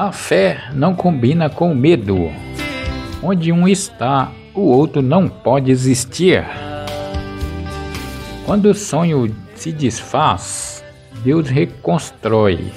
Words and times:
A 0.00 0.12
fé 0.12 0.70
não 0.72 0.94
combina 0.94 1.50
com 1.50 1.72
o 1.72 1.76
medo. 1.76 2.30
Onde 3.22 3.52
um 3.52 3.68
está, 3.68 4.32
o 4.54 4.62
outro 4.62 5.02
não 5.02 5.28
pode 5.28 5.70
existir. 5.70 6.42
Quando 8.46 8.70
o 8.70 8.74
sonho 8.74 9.36
se 9.54 9.70
desfaz, 9.70 10.82
Deus 11.22 11.50
reconstrói. 11.50 12.72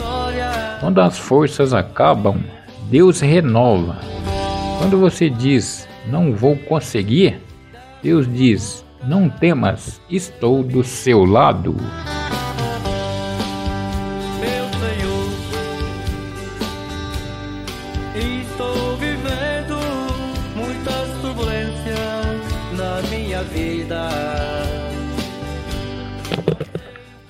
Quando 0.82 1.00
as 1.00 1.18
forças 1.18 1.73
acabam, 1.73 2.44
Deus 2.90 3.22
renova. 3.22 4.00
Quando 4.78 5.00
você 5.00 5.30
diz, 5.30 5.88
não 6.05 6.34
vou 6.34 6.58
conseguir, 6.58 7.40
Deus 8.04 8.28
diz, 8.28 8.84
não 9.02 9.30
temas, 9.30 10.02
estou 10.10 10.62
do 10.62 10.84
seu 10.84 11.24
lado. 11.24 11.74
Vida. 23.53 24.09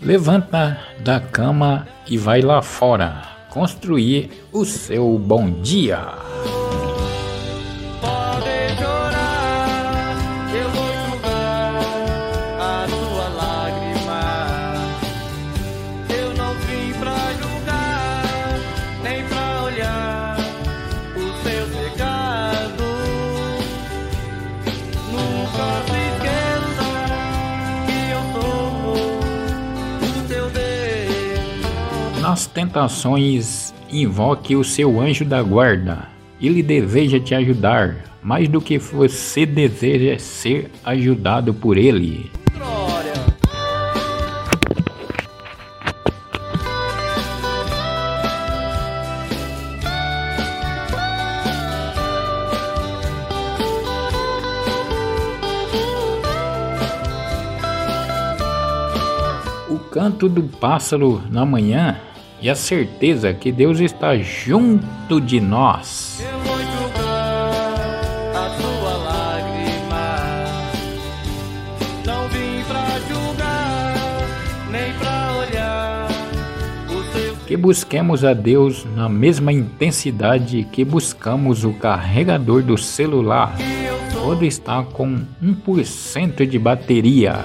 Levanta 0.02 0.80
da 1.00 1.20
cama 1.20 1.88
e 2.08 2.18
vai 2.18 2.42
lá 2.42 2.62
fora 2.62 3.24
construir 3.50 4.32
o 4.52 4.66
seu 4.66 5.18
bom 5.20 5.62
dia. 5.62 6.00
Nas 32.34 32.48
tentações, 32.48 33.72
invoque 33.92 34.56
o 34.56 34.64
seu 34.64 35.00
anjo 35.00 35.24
da 35.24 35.44
guarda. 35.44 36.08
Ele 36.42 36.64
deseja 36.64 37.20
te 37.20 37.36
ajudar 37.36 37.96
mais 38.24 38.50
do 38.50 38.60
que 38.60 38.80
você 38.80 39.46
deseja 39.46 40.18
ser 40.18 40.72
ajudado 40.84 41.54
por 41.54 41.78
ele. 41.78 42.32
O 59.70 59.78
canto 59.92 60.28
do 60.28 60.42
pássaro 60.42 61.22
na 61.30 61.46
manhã 61.46 61.96
e 62.44 62.50
a 62.50 62.56
certeza 62.56 63.34
que 63.34 63.54
Deus 63.54 63.80
está 63.80 64.18
junto 64.18 65.22
de 65.22 65.40
nós. 65.40 66.22
Eu 66.22 66.40
vou 66.40 66.62
enxugar 66.62 67.54
a 68.36 68.50
tua 68.60 68.98
lágrima. 68.98 70.18
Não 72.06 72.28
vim 72.28 72.62
pra 72.68 73.00
julgar, 73.08 73.96
nem 74.70 74.94
pra 74.96 75.38
olhar 75.38 76.08
o 76.90 77.14
seu 77.14 77.36
Que 77.48 77.56
busquemos 77.56 78.26
a 78.26 78.34
Deus 78.34 78.86
na 78.94 79.08
mesma 79.08 79.54
intensidade 79.54 80.68
que 80.70 80.84
buscamos 80.84 81.64
o 81.64 81.72
carregador 81.72 82.62
do 82.62 82.78
celular 82.78 83.56
quando 84.22 84.44
está 84.44 84.84
com 84.84 85.22
1% 85.42 86.46
de 86.46 86.60
bateria. 86.60 87.36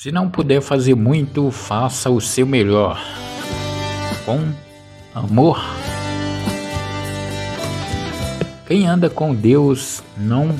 Se 0.00 0.12
não 0.12 0.30
puder 0.30 0.60
fazer 0.60 0.94
muito, 0.94 1.50
faça 1.50 2.08
o 2.08 2.20
seu 2.20 2.46
melhor. 2.46 3.04
Com 4.24 4.52
amor. 5.12 5.60
Quem 8.64 8.86
anda 8.86 9.10
com 9.10 9.34
Deus 9.34 10.00
não 10.16 10.54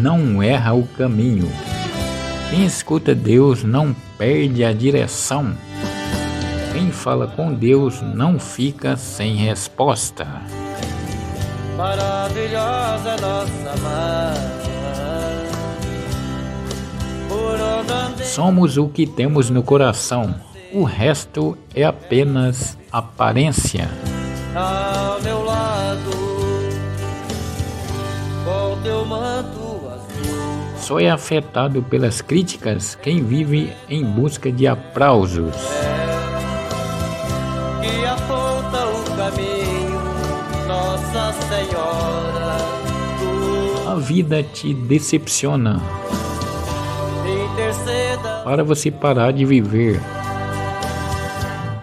não 0.00 0.40
erra 0.40 0.72
o 0.72 0.86
caminho. 0.86 1.50
Quem 2.50 2.64
escuta 2.64 3.16
Deus 3.16 3.64
não 3.64 3.92
perde 4.16 4.64
a 4.64 4.72
direção. 4.72 5.52
Quem 6.72 6.92
fala 6.92 7.26
com 7.26 7.52
Deus 7.52 8.00
não 8.00 8.38
fica 8.38 8.96
sem 8.96 9.34
resposta. 9.34 10.24
Maravilhosa 11.76 13.16
nossa 13.16 13.82
mãe. 13.82 14.59
Somos 18.24 18.76
o 18.76 18.88
que 18.88 19.06
temos 19.06 19.50
no 19.50 19.62
coração. 19.62 20.34
O 20.72 20.84
resto 20.84 21.58
é 21.74 21.84
apenas 21.84 22.78
aparência. 22.92 23.90
ao 24.54 25.20
meu 25.20 25.44
lado, 25.44 26.10
com 28.44 28.82
teu 28.82 29.04
manto 29.04 29.88
azul. 29.88 30.76
Só 30.78 31.00
é 31.00 31.10
afetado 31.10 31.82
pelas 31.82 32.20
críticas 32.22 32.94
quem 32.94 33.22
vive 33.22 33.72
em 33.88 34.04
busca 34.04 34.52
de 34.52 34.66
aplausos. 34.68 35.56
que 37.82 38.06
aponta 38.06 38.86
o 38.86 39.16
caminho, 39.16 40.00
Nossa 40.68 41.32
Senhora, 41.48 42.56
tu 43.18 43.88
A 43.88 43.94
vida 43.96 44.42
te 44.42 44.72
decepciona 44.72 45.80
para 48.44 48.64
você 48.64 48.90
parar 48.90 49.32
de 49.32 49.44
viver 49.44 50.00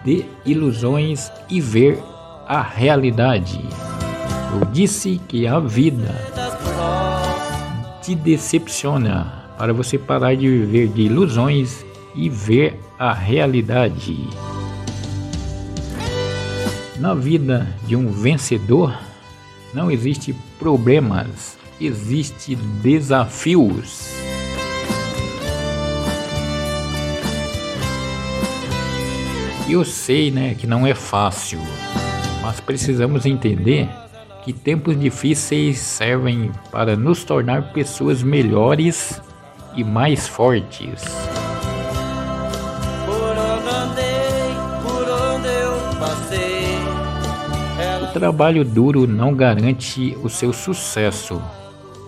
de 0.08 0.24
ilusões 0.46 1.30
e 1.50 1.60
ver 1.60 2.02
a 2.46 2.62
realidade. 2.62 3.60
Eu 4.54 4.64
disse 4.72 5.20
que 5.28 5.46
a 5.46 5.60
vida 5.60 6.14
te 8.00 8.14
decepciona 8.14 9.44
para 9.58 9.74
você 9.74 9.98
parar 9.98 10.34
de 10.34 10.48
viver 10.48 10.88
de 10.88 11.02
ilusões 11.02 11.84
e 12.14 12.30
ver 12.30 12.80
a 12.98 13.12
realidade. 13.12 14.16
Na 16.98 17.14
vida 17.14 17.66
de 17.86 17.94
um 17.94 18.10
vencedor 18.10 18.98
não 19.74 19.90
existe 19.90 20.34
problemas, 20.58 21.58
existe 21.78 22.56
desafios. 22.56 24.27
Eu 29.68 29.84
sei, 29.84 30.30
né, 30.30 30.54
que 30.54 30.66
não 30.66 30.86
é 30.86 30.94
fácil, 30.94 31.60
mas 32.40 32.58
precisamos 32.58 33.26
entender 33.26 33.86
que 34.42 34.50
tempos 34.50 34.98
difíceis 34.98 35.78
servem 35.78 36.50
para 36.70 36.96
nos 36.96 37.22
tornar 37.22 37.70
pessoas 37.74 38.22
melhores 38.22 39.20
e 39.76 39.84
mais 39.84 40.26
fortes. 40.26 41.04
O 48.02 48.12
trabalho 48.14 48.64
duro 48.64 49.06
não 49.06 49.34
garante 49.34 50.16
o 50.22 50.30
seu 50.30 50.50
sucesso, 50.50 51.42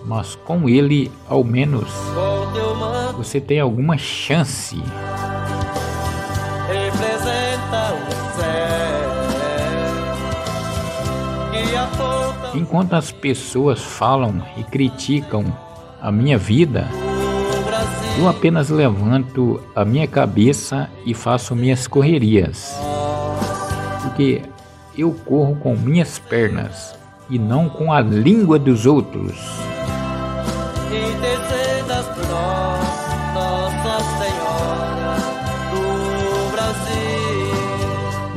mas 0.03 0.33
com 0.33 0.67
ele, 0.67 1.11
ao 1.29 1.43
menos, 1.43 1.89
você 3.15 3.39
tem 3.39 3.59
alguma 3.59 3.99
chance. 3.99 4.81
Enquanto 12.53 12.93
as 12.93 13.11
pessoas 13.11 13.81
falam 13.81 14.41
e 14.57 14.63
criticam 14.63 15.45
a 16.01 16.11
minha 16.11 16.37
vida, 16.37 16.87
eu 18.17 18.27
apenas 18.27 18.69
levanto 18.69 19.61
a 19.75 19.85
minha 19.85 20.07
cabeça 20.07 20.89
e 21.05 21.13
faço 21.13 21.55
minhas 21.55 21.87
correrias. 21.87 22.75
Porque 24.03 24.41
eu 24.97 25.13
corro 25.25 25.55
com 25.55 25.75
minhas 25.75 26.19
pernas 26.19 26.95
e 27.29 27.39
não 27.39 27.69
com 27.69 27.93
a 27.93 28.01
língua 28.01 28.59
dos 28.59 28.85
outros. 28.85 29.70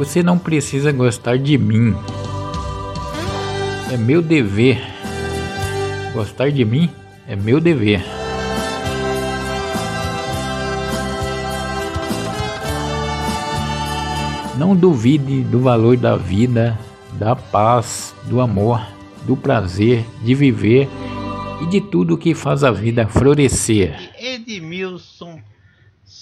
Você 0.04 0.22
não 0.22 0.38
precisa 0.38 0.92
gostar 0.92 1.38
de 1.38 1.56
mim. 1.56 1.96
É 3.90 3.96
meu 3.96 4.20
dever. 4.20 4.78
Gostar 6.12 6.52
de 6.52 6.62
mim 6.62 6.90
é 7.26 7.34
meu 7.34 7.58
dever. 7.58 8.04
Não 14.58 14.76
duvide 14.76 15.40
do 15.40 15.60
valor 15.60 15.96
da 15.96 16.16
vida, 16.16 16.78
da 17.14 17.34
paz, 17.34 18.14
do 18.24 18.42
amor, 18.42 18.86
do 19.26 19.34
prazer 19.34 20.04
de 20.22 20.34
viver 20.34 20.86
e 21.62 21.66
de 21.66 21.80
tudo 21.80 22.18
que 22.18 22.34
faz 22.34 22.62
a 22.62 22.70
vida 22.70 23.08
florescer. 23.08 24.10
Edmilson 24.20 25.40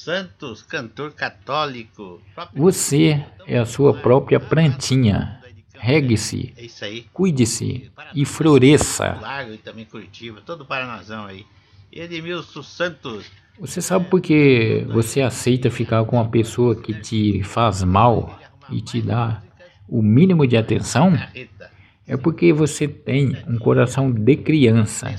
Santos, 0.03 0.63
cantor 0.63 1.13
católico. 1.13 2.21
Você 2.55 3.25
é 3.47 3.59
a 3.59 3.65
sua 3.65 3.95
própria 3.95 4.41
plantinha. 4.41 5.41
Regue-se, 5.75 6.53
É 6.57 7.05
cuide-se 7.13 7.91
e 8.13 8.25
floresça. 8.25 9.17
Largo 9.21 9.55
e 9.55 9.59
também 9.59 9.85
Curitiba, 9.85 10.41
todo 10.45 10.65
Paranazão 10.65 11.27
aí. 11.27 11.47
Edmilson 11.93 12.63
Santos. 12.65 13.27
Você 13.61 13.81
sabe 13.81 14.07
por 14.09 14.21
que 14.21 14.85
você 14.89 15.21
aceita 15.21 15.71
ficar 15.71 16.05
com 16.05 16.17
uma 16.17 16.29
pessoa 16.29 16.75
que 16.75 16.95
te 16.95 17.43
faz 17.45 17.85
mal 17.85 18.41
e 18.71 18.81
te 18.81 19.01
dá 19.01 19.41
o 19.89 20.03
mínimo 20.03 20.47
de 20.49 20.57
atenção? 20.57 21.13
Eita, 21.33 21.71
É 22.09 22.17
porque 22.17 22.53
você 22.53 22.89
tem 22.89 23.37
um 23.47 23.57
coração 23.57 24.11
de 24.11 24.37
criança 24.37 25.15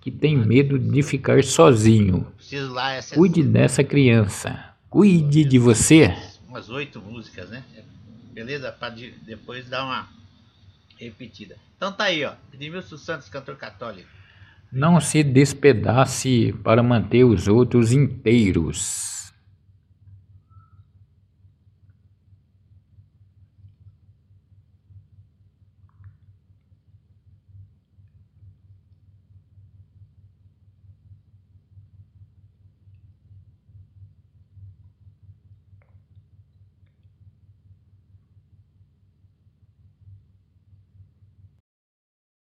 que 0.00 0.10
tem 0.10 0.36
medo 0.36 0.78
de 0.78 1.02
ficar 1.02 1.42
sozinho. 1.42 2.26
Preciso 2.48 2.72
lá 2.72 2.92
essa, 2.92 3.14
Cuide 3.14 3.42
dessa 3.42 3.84
criança. 3.84 4.72
Cuide 4.88 5.44
de 5.44 5.58
você. 5.58 6.14
umas 6.48 6.68
oito 6.70 7.00
músicas, 7.00 7.50
né? 7.50 7.62
Beleza? 8.32 8.74
De- 8.94 9.14
depois 9.26 9.68
dar 9.68 9.84
uma 9.84 10.08
repetida. 10.98 11.56
Então 11.76 11.92
tá 11.92 12.04
aí, 12.04 12.24
ó. 12.24 12.32
Edmilson 12.52 12.96
Santos, 12.96 13.28
cantor 13.28 13.56
católico. 13.56 14.08
Não 14.72 15.00
se 15.00 15.22
despedace 15.22 16.54
para 16.64 16.82
manter 16.82 17.24
os 17.24 17.48
outros 17.48 17.92
inteiros. 17.92 19.17